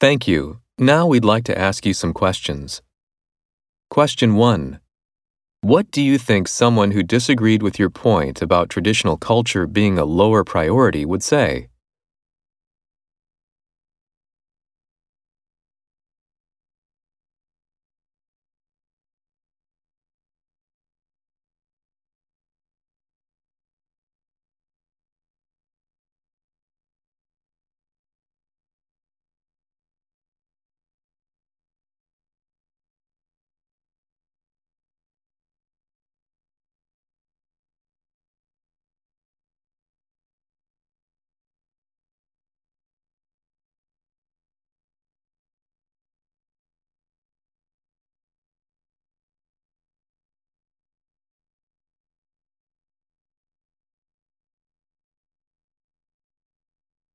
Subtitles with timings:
[0.00, 0.60] Thank you.
[0.78, 2.80] Now we'd like to ask you some questions.
[3.90, 4.80] Question 1.
[5.60, 10.06] What do you think someone who disagreed with your point about traditional culture being a
[10.06, 11.69] lower priority would say?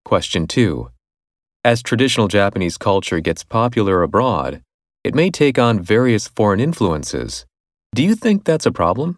[0.05, 0.91] Question 2.
[1.63, 4.61] As traditional Japanese culture gets popular abroad,
[5.03, 7.47] it may take on various foreign influences.
[7.95, 9.17] Do you think that's a problem?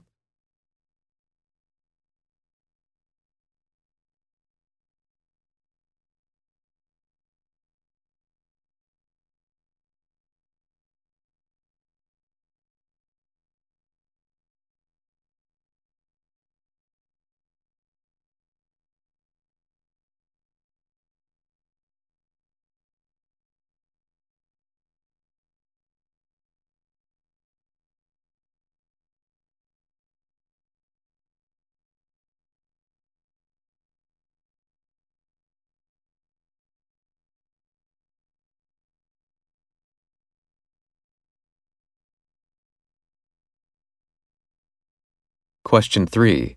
[45.68, 46.56] Question 3.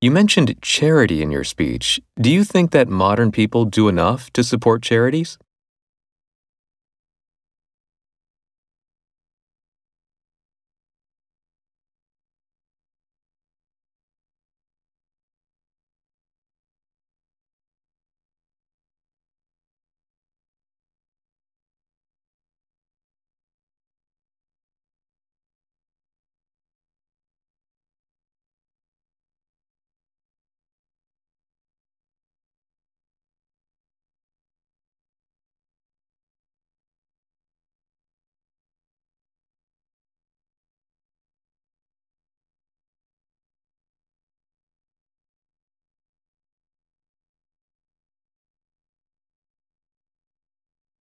[0.00, 2.00] You mentioned charity in your speech.
[2.14, 5.36] Do you think that modern people do enough to support charities?